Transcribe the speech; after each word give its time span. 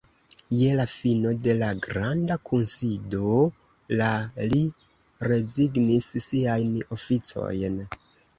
Je 0.59 0.67
la 0.77 0.85
fino 0.91 1.33
de 1.47 1.53
la 1.57 1.67
Granda 1.87 2.37
Kunsido 2.49 3.35
la 4.01 4.09
li 4.55 4.63
rezignis 5.31 6.09
siajn 6.29 6.75
oficojn. 6.99 7.79